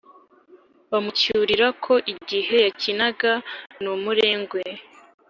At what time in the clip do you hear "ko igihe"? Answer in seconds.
1.83-2.55